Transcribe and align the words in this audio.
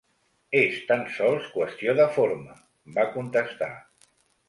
'És 0.59 0.79
tan 0.91 1.03
sols 1.17 1.51
qüestió 1.59 1.95
de 2.01 2.09
forma', 2.17 2.59
va 2.99 3.09
contestar. 3.15 3.73